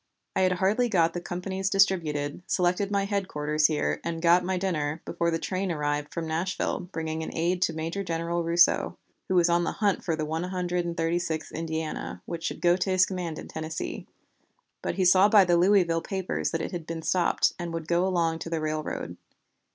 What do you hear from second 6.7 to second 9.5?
bringing an aide to Major General Rousseau, who was